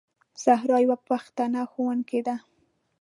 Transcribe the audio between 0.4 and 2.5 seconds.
زهرا یوه پښتنه ښوونکې ده.